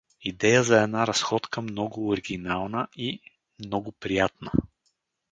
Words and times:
—Идея 0.29 0.63
за 0.63 0.81
една 0.81 1.07
разходка 1.07 1.61
много 1.61 2.09
оригинална 2.09 2.87
и… 2.95 3.19
много 3.59 3.91
приятна. 3.91 4.51